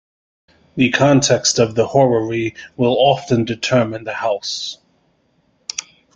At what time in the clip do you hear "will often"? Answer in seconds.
2.75-3.45